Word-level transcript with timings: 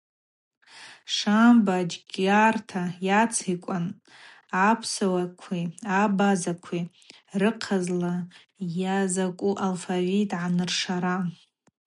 Шамба 1.15 1.77
джьгарта 1.89 2.83
йацикӏуан 3.07 3.85
апсуакви 4.67 5.61
абазакви 6.01 6.81
рыхъазла 7.39 8.15
йазакӏу 8.81 9.59
алфавит 9.65 10.31
агӏаныршара. 10.43 11.15